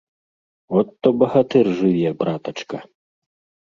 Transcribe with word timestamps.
От 0.79 0.89
бо 1.01 1.09
багатыр 1.19 1.65
жыве, 1.77 2.09
братачка! 2.25 2.77